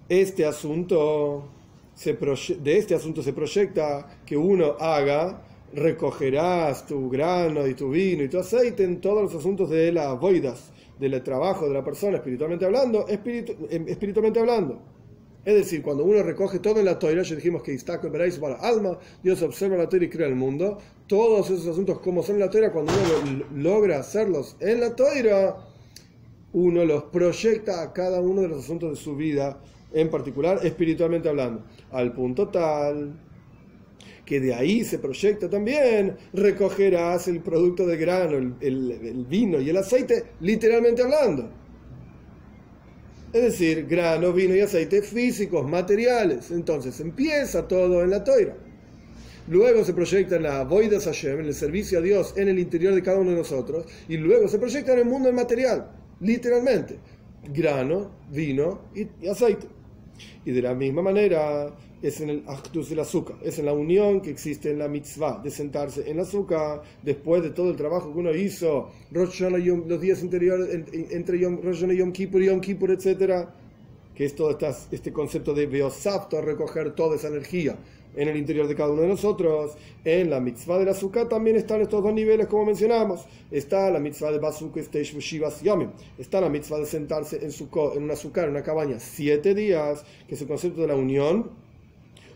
[0.08, 1.48] Este asunto,
[1.94, 5.42] se de este asunto se proyecta que uno haga
[5.74, 10.18] recogerás tu grano y tu vino y tu aceite en todos los asuntos de las
[10.18, 14.80] boidas, del trabajo de la persona espiritualmente hablando, em, espiritualmente hablando.
[15.44, 18.54] Es decir, cuando uno recoge todo en la toira, ya dijimos que está veréis para
[18.54, 20.78] alma, Dios observa la toira y crea el mundo.
[21.06, 25.56] Todos esos asuntos como son en la toira, cuando uno logra hacerlos en la toira,
[26.54, 29.60] uno los proyecta a cada uno de los asuntos de su vida,
[29.92, 33.12] en particular espiritualmente hablando, al punto tal
[34.24, 39.76] que de ahí se proyecta también, recogerás el producto de grano, el, vino y el
[39.76, 41.50] aceite, literalmente hablando.
[43.32, 46.50] Es decir, grano, vino y aceite físicos, materiales.
[46.52, 48.56] Entonces empieza todo en la toira.
[49.48, 52.94] Luego se proyecta en la Voida Hashem, en el servicio a Dios en el interior
[52.94, 53.86] de cada uno de nosotros.
[54.08, 56.98] Y luego se proyecta en el mundo material, literalmente.
[57.52, 59.66] Grano, vino y aceite.
[60.46, 64.20] Y de la misma manera es en el actus del azúcar, es en la unión
[64.20, 68.12] que existe en la mitzvah de sentarse en la azúcar después de todo el trabajo
[68.12, 73.48] que uno hizo, los días anteriores entre Yom, Yom Kippur, Yom Kippur, etc.
[74.14, 74.56] Que es todo
[74.90, 77.76] este concepto de Beosapto, recoger toda esa energía
[78.16, 79.72] en el interior de cada uno de nosotros.
[80.04, 83.24] En la mitzvah del azúcar también están estos dos niveles, como mencionamos.
[83.50, 85.90] Está la mitzvah de Basuk Shivas Yomim.
[86.18, 90.04] Está la mitzvah de sentarse en, su, en un azúcar, en una cabaña, siete días,
[90.28, 91.50] que es el concepto de la unión,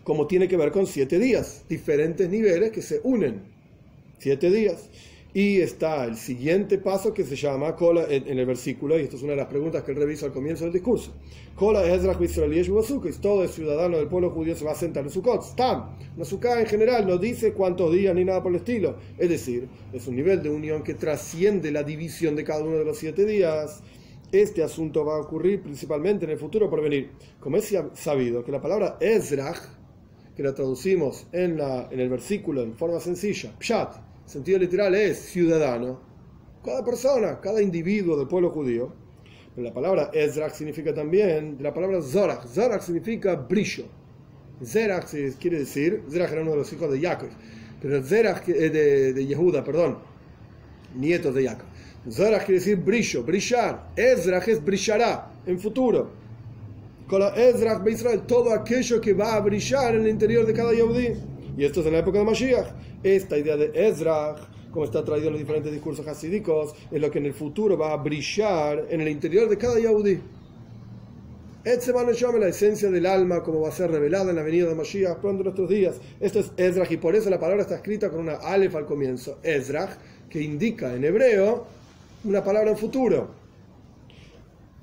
[0.03, 3.41] como tiene que ver con siete días, diferentes niveles que se unen.
[4.17, 4.89] Siete días.
[5.31, 9.21] Y está el siguiente paso que se llama cola en, el versículo, y esto es
[9.21, 11.13] una de las preguntas que él revisa al comienzo del discurso.
[11.55, 12.01] Cola es
[13.21, 15.43] todo el ciudadano del pueblo judío se va a sentar en Sukkot.
[15.43, 15.89] Stam.
[16.17, 16.25] No
[16.57, 18.95] en general no dice cuántos días ni nada por el estilo.
[19.19, 22.85] Es decir, es un nivel de unión que trasciende la división de cada uno de
[22.85, 23.83] los siete días.
[24.31, 27.11] Este asunto va a ocurrir principalmente en el futuro por venir.
[27.39, 29.78] Como es sabido que la palabra Ezrach,
[30.39, 35.17] que la traducimos en, la, en el versículo en forma sencilla, Pshat, sentido literal es
[35.19, 35.99] ciudadano,
[36.63, 38.89] cada persona, cada individuo del pueblo judío.
[39.53, 43.83] Pero la palabra Ezrach significa también, la palabra Zorach, Zorach significa brillo.
[44.63, 45.09] Zerach
[45.41, 47.27] quiere decir, Zerach era uno de los hijos de Jacob,
[47.81, 49.97] pero Zerach de, de Yehuda, perdón,
[50.95, 51.67] nietos de Jacob.
[52.09, 53.89] Zorach quiere decir brillo, brillar.
[53.97, 56.07] Ezrach es brillará en futuro.
[56.07, 56.98] Con la Ezrach Israel,
[58.27, 61.13] todo aquello que va a brillar en el interior de cada Yehudi.
[61.57, 62.67] Y esto es en la época de Mashiach.
[63.01, 64.35] Esta idea de Ezra,
[64.71, 67.93] como está traído en los diferentes discursos hasídicos, es lo que en el futuro va
[67.93, 70.21] a brillar en el interior de cada Yahudi.
[72.13, 75.17] llama la esencia del alma, como va a ser revelada en la venida de Mashiach
[75.17, 75.95] pronto en nuestros días.
[76.19, 79.39] Esto es Ezra, y por eso la palabra está escrita con una alef al comienzo.
[79.41, 79.97] Ezra,
[80.29, 81.65] que indica en hebreo
[82.23, 83.29] una palabra en futuro.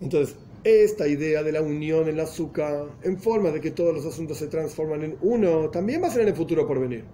[0.01, 0.37] Entonces,
[0.67, 4.39] esta idea de la unión en la azúcar, en forma de que todos los asuntos
[4.39, 7.05] se transforman en uno, también va a ser en el futuro por venir.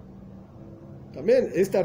[1.13, 1.83] También, esta,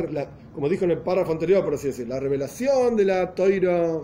[0.55, 4.01] como dijo en el párrafo anterior, por así decir, la revelación de la toira,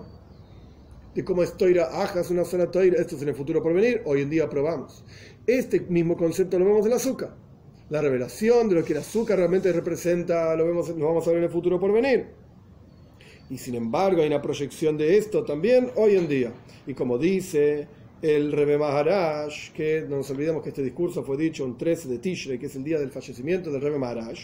[1.15, 4.03] de cómo es toira ajas, una sola toira, esto es en el futuro por venir,
[4.05, 5.03] hoy en día probamos.
[5.47, 7.35] Este mismo concepto lo vemos en el azúcar.
[7.89, 11.39] La revelación de lo que el azúcar realmente representa, lo, vemos, lo vamos a ver
[11.39, 12.44] en el futuro por venir.
[13.51, 16.53] Y sin embargo hay una proyección de esto también hoy en día.
[16.87, 17.87] Y como dice
[18.23, 22.19] el Rebe Maharaj, que no nos olvidemos que este discurso fue dicho un 13 de
[22.19, 24.39] Tishrei, que es el día del fallecimiento del Rebe Maharaj,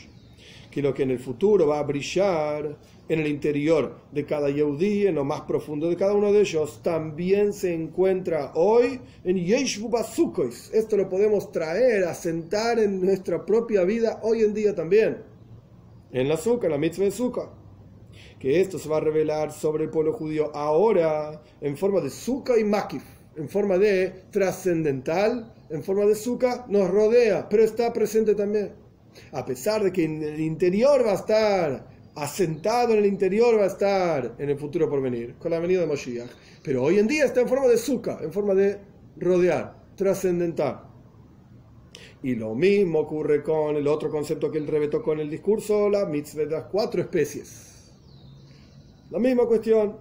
[0.70, 2.76] que lo que en el futuro va a brillar
[3.08, 6.80] en el interior de cada Yehudi, en lo más profundo de cada uno de ellos,
[6.82, 10.70] también se encuentra hoy en Yeshvu Basukois.
[10.74, 15.22] Esto lo podemos traer, asentar en nuestra propia vida hoy en día también.
[16.12, 17.59] En la azúcar, la mitzvah de azúcar
[18.40, 22.58] que esto se va a revelar sobre el pueblo judío ahora en forma de suka
[22.58, 23.04] y makif,
[23.36, 28.72] en forma de trascendental, en forma de suka, nos rodea, pero está presente también.
[29.30, 33.64] A pesar de que en el interior va a estar asentado en el interior va
[33.64, 36.30] a estar en el futuro por venir, con la venida de Moshiach.
[36.62, 38.78] Pero hoy en día está en forma de suka, en forma de
[39.16, 40.82] rodear, trascendental.
[42.22, 45.88] Y lo mismo ocurre con el otro concepto que el Rebe tocó en el discurso,
[45.88, 47.69] la mitzvah de las cuatro especies.
[49.10, 49.96] La misma cuestión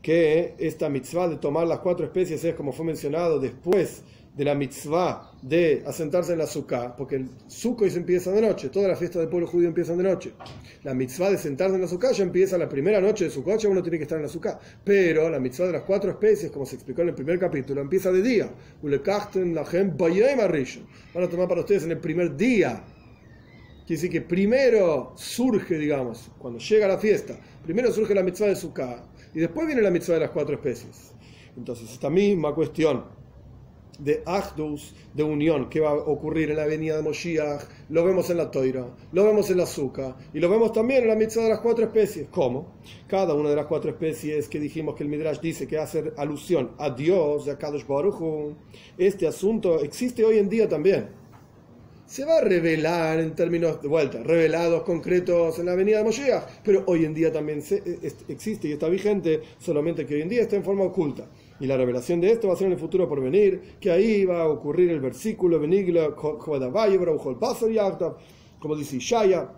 [0.00, 4.04] que esta mitzvah de tomar las cuatro especies es como fue mencionado después
[4.36, 8.86] de la mitzvah de asentarse en la sukkah, porque el Sukkot empieza de noche, toda
[8.86, 10.34] la fiesta del pueblo judío empieza de noche.
[10.84, 13.68] La mitzvah de sentarse en la sukkah ya empieza la primera noche de Sukkot, ya
[13.68, 14.60] uno tiene que estar en la sukkah.
[14.84, 18.12] Pero la mitzvah de las cuatro especies, como se explicó en el primer capítulo, empieza
[18.12, 18.48] de día.
[18.82, 18.94] Van
[21.24, 22.84] a tomar para ustedes en el primer día.
[23.90, 28.54] Quiere decir que primero surge, digamos, cuando llega la fiesta, primero surge la mitzvah de
[28.54, 29.02] sukkah
[29.34, 31.10] y después viene la mitzvah de las cuatro especies.
[31.56, 33.02] Entonces, esta misma cuestión
[33.98, 38.30] de Achdus, de unión, que va a ocurrir en la venida de Moshiach, lo vemos
[38.30, 41.42] en la Toira, lo vemos en la Azúcar y lo vemos también en la mitzvah
[41.42, 42.28] de las cuatro especies.
[42.30, 42.74] ¿Cómo?
[43.08, 46.76] Cada una de las cuatro especies que dijimos que el Midrash dice que hace alusión
[46.78, 48.54] a Dios, a Kadosh Baruch
[48.96, 51.19] este asunto existe hoy en día también
[52.10, 56.42] se va a revelar en términos de vuelta, revelados concretos en la venida de Moshiach,
[56.64, 57.62] pero hoy en día también
[58.26, 61.28] existe y está vigente, solamente que hoy en día está en forma oculta.
[61.60, 64.24] Y la revelación de esto va a ser en el futuro por venir, que ahí
[64.24, 65.60] va a ocurrir el versículo,
[68.58, 69.48] como dice Ishaya,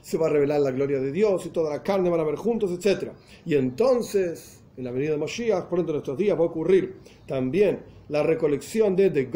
[0.00, 2.34] se va a revelar la gloria de Dios y toda la carne van a ver
[2.34, 3.12] juntos, etc.
[3.44, 6.96] Y entonces, en la venida de Moshiach, pronto en estos días va a ocurrir
[7.28, 9.28] también la recolección de de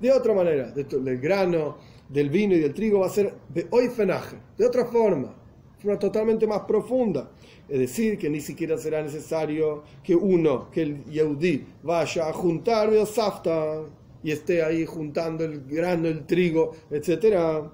[0.00, 1.78] de otra manera, del grano,
[2.08, 5.28] del vino y del trigo va a ser de oifenaje, de otra forma,
[5.76, 7.30] de forma totalmente más profunda.
[7.68, 12.90] Es decir, que ni siquiera será necesario que uno, que el Yehudi, vaya a juntar
[13.06, 13.82] safta
[14.22, 17.72] y esté ahí juntando el grano, el trigo, etcétera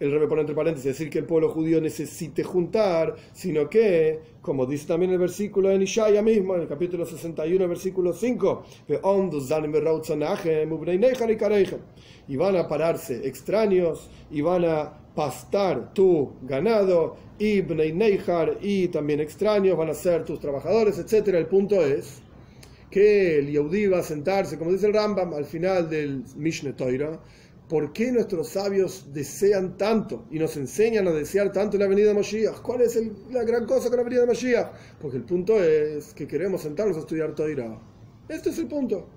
[0.00, 4.64] el rebe pone entre paréntesis, decir que el pueblo judío necesite juntar, sino que, como
[4.64, 8.64] dice también el versículo en Ishaya mismo, en el capítulo 61, versículo 5,
[12.28, 17.62] y van a pararse extraños y van a pastar tu ganado, y
[18.62, 21.28] y también extraños van a ser tus trabajadores, etc.
[21.28, 22.22] El punto es
[22.90, 27.20] que el Yehudi va a sentarse, como dice el Rambam, al final del Mishneh Torah,
[27.70, 32.14] ¿Por qué nuestros sabios desean tanto y nos enseñan a desear tanto la venida de
[32.14, 32.62] Moshiach?
[32.62, 34.72] ¿Cuál es la gran cosa con la venida de Moshiach?
[35.00, 37.80] Porque el punto es que queremos sentarnos a estudiar Torah.
[38.28, 39.08] Este es el punto.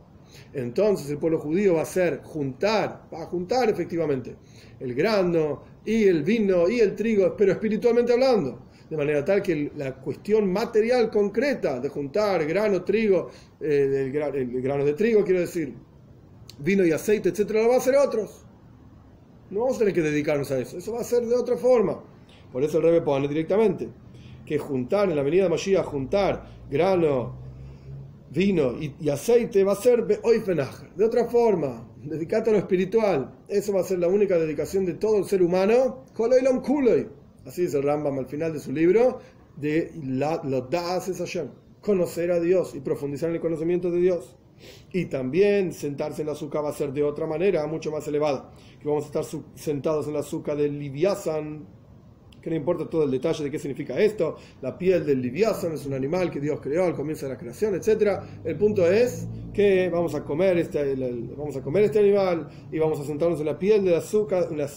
[0.53, 4.35] Entonces el pueblo judío va a hacer juntar, va a juntar efectivamente
[4.79, 8.67] el grano y el vino y el trigo, pero espiritualmente hablando.
[8.87, 14.85] De manera tal que la cuestión material concreta de juntar grano, trigo, eh, el grano
[14.85, 15.73] de trigo, quiero decir,
[16.59, 18.42] vino y aceite, etcétera, lo va a hacer otros.
[19.53, 22.01] No vamos a tener que dedicarnos a eso, eso va a ser de otra forma.
[22.51, 23.87] Por eso el Rebbe pone directamente
[24.47, 27.35] que juntar en la avenida Mashiach, juntar grano,
[28.31, 33.31] vino y, aceite va a ser De otra forma, dedicarte a lo espiritual.
[33.47, 36.05] Eso va a ser la única dedicación de todo el ser humano.
[37.45, 39.19] Así dice Rambam al final de su libro
[39.55, 39.91] de
[40.43, 41.49] lo es Hashem.
[41.79, 44.35] Conocer a Dios y profundizar en el conocimiento de Dios.
[44.91, 48.51] Y también sentarse en la azúcar va a ser de otra manera, mucho más elevada.
[48.81, 51.65] Que vamos a estar sentados en la azúcar del liviasan,
[52.43, 54.35] que no importa todo el detalle de qué significa esto.
[54.61, 57.73] La piel del liviasan es un animal que Dios creó al comienzo de la creación,
[57.73, 58.19] etc.
[58.43, 60.95] El punto es que vamos a comer este,
[61.37, 64.69] vamos a comer este animal y vamos a sentarnos en la piel del azúcar, la,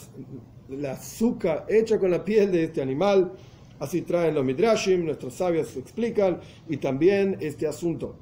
[0.68, 3.32] la azúcar hecha con la piel de este animal.
[3.80, 8.16] Así traen los midrashim, nuestros sabios explican, y también este asunto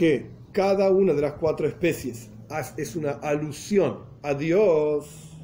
[0.00, 2.30] que cada una de las cuatro especies
[2.78, 5.36] es una alusión a Dios,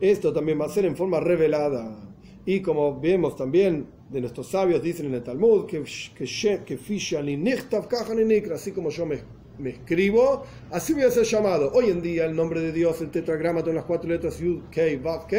[0.00, 2.00] esto también va a ser en forma revelada.
[2.46, 5.84] Y como vemos también de nuestros sabios, dicen en el Talmud, que,
[6.16, 6.24] que,
[6.64, 9.20] que así como yo me,
[9.68, 11.70] escribo, así voy a ser llamado.
[11.74, 14.80] Hoy en día el nombre de Dios, el tetragrama con las cuatro letras Yud, K,
[15.02, 15.36] Vav, K,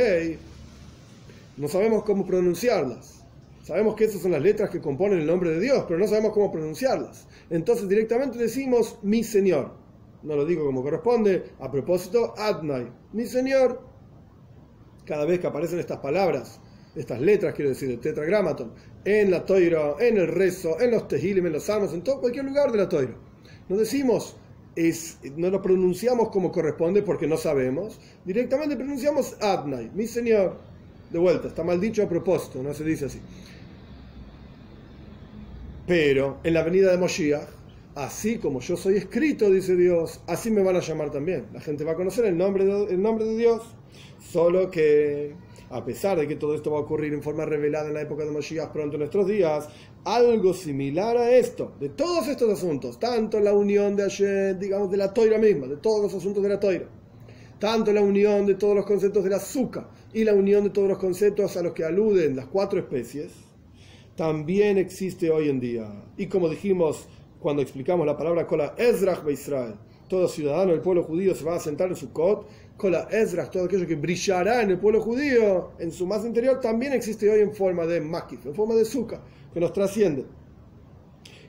[1.58, 3.21] no sabemos cómo pronunciarlas.
[3.64, 6.34] Sabemos que esas son las letras que componen el nombre de Dios, pero no sabemos
[6.34, 7.28] cómo pronunciarlas.
[7.50, 9.72] Entonces directamente decimos mi Señor.
[10.24, 11.52] No lo digo como corresponde.
[11.60, 13.82] A propósito, Adnai, mi Señor.
[15.06, 16.60] Cada vez que aparecen estas palabras,
[16.96, 18.74] estas letras, quiero decir, el tetragramaton,
[19.06, 22.46] en la toira, en el rezo, en los tejilim, en los salmos, en todo cualquier
[22.46, 23.16] lugar de la toira.
[23.70, 24.36] No decimos,
[25.36, 28.00] no lo pronunciamos como corresponde porque no sabemos.
[28.26, 30.58] Directamente pronunciamos Adnai, mi Señor.
[31.12, 33.20] De vuelta, está mal dicho a propósito, no se dice así.
[35.92, 37.50] Pero en la venida de Moshiach
[37.96, 41.48] así como yo soy escrito, dice Dios, así me van a llamar también.
[41.52, 43.62] La gente va a conocer el nombre de, nombre de Dios,
[44.32, 45.36] solo que
[45.70, 48.24] a pesar de que todo esto va a ocurrir en forma revelada en la época
[48.24, 49.68] de Mashiach pronto en nuestros días,
[50.06, 54.96] algo similar a esto, de todos estos asuntos, tanto la unión de ayer, digamos, de
[54.96, 56.86] la toira misma, de todos los asuntos de la toira,
[57.60, 61.00] tanto la unión de todos los conceptos del azúcar y la unión de todos los
[61.00, 63.51] conceptos a los que aluden las cuatro especies,
[64.16, 65.92] también existe hoy en día.
[66.18, 67.08] Y como dijimos
[67.40, 69.76] cuando explicamos la palabra Kola Ezrach Israel,
[70.08, 72.48] todo ciudadano del pueblo judío se va a sentar en su kot,
[72.78, 76.94] Kola Ezrach, todo aquello que brillará en el pueblo judío, en su más interior, también
[76.94, 79.22] existe hoy en forma de makif, en forma de azúcar,
[79.54, 80.26] que nos trasciende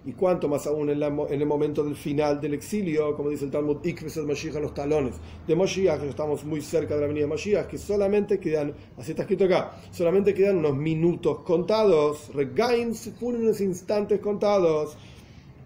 [0.05, 3.85] y cuanto más aún en, el momento del final del exilio, como dice el Talmud,
[3.85, 5.15] Ikveset Mashiach los talones
[5.47, 9.23] de Mashiach, que estamos muy cerca de la avenida Mashiach, que solamente quedan, así está
[9.23, 14.97] escrito acá, solamente quedan unos minutos contados, regain fueron unos instantes contados,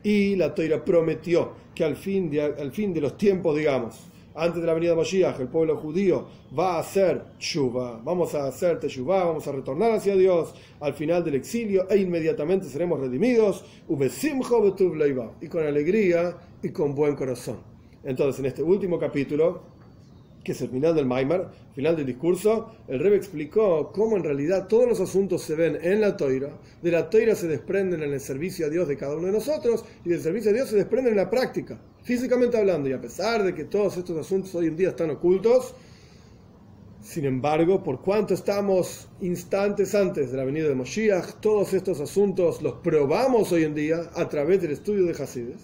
[0.03, 3.97] y la Toira prometió que al fin de, al fin de los tiempos, digamos,
[4.37, 6.27] antes de la venida de Mashiach, el pueblo judío
[6.57, 10.55] va a hacer chuva, vamos a hacer teshuva, vamos a retornar hacia Dios.
[10.81, 13.65] Al final del exilio e inmediatamente seremos redimidos,
[15.41, 17.57] y con alegría y con buen corazón.
[18.05, 19.76] Entonces, en este último capítulo,
[20.47, 24.69] que es el final del Maimar, final del discurso, el Rebbe explicó cómo en realidad
[24.69, 28.21] todos los asuntos se ven en la toira, de la toira se desprenden en el
[28.21, 31.15] servicio a Dios de cada uno de nosotros y del servicio a Dios se desprenden
[31.15, 34.77] en la práctica físicamente hablando, y a pesar de que todos estos asuntos hoy en
[34.77, 35.75] día están ocultos,
[37.03, 42.63] sin embargo, por cuanto estamos instantes antes de la venida de Moshiach, todos estos asuntos
[42.63, 45.63] los probamos hoy en día a través del estudio de Hasides,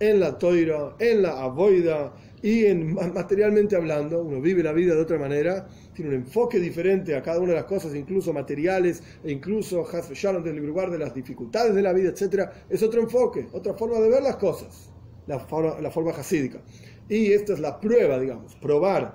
[0.00, 2.12] en la toira, en la avoida
[2.42, 7.16] y en, materialmente hablando, uno vive la vida de otra manera, tiene un enfoque diferente
[7.16, 11.14] a cada una de las cosas, incluso materiales, e incluso Shalom del lugar de las
[11.14, 12.50] dificultades de la vida, etc.
[12.68, 14.90] Es otro enfoque, otra forma de ver las cosas
[15.26, 16.60] la forma, la forma hasídica.
[17.08, 19.14] Y esta es la prueba, digamos, probar,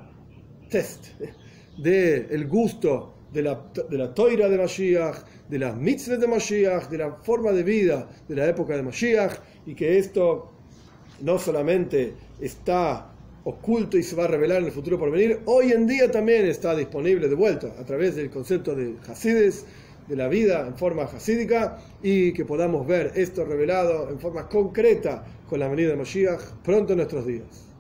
[0.70, 1.08] test,
[1.78, 6.90] del el gusto de la, de la toira de Mashiach, de las mitzvahs de Mashiach,
[6.90, 10.52] de la forma de vida de la época de Mashiach, y que esto
[11.22, 13.11] no solamente está
[13.44, 16.46] oculto y se va a revelar en el futuro por venir, hoy en día también
[16.46, 19.66] está disponible de vuelta a través del concepto de Hasides,
[20.08, 25.24] de la vida en forma hasídica y que podamos ver esto revelado en forma concreta
[25.50, 27.71] con la venida de Mashiach pronto en nuestros días.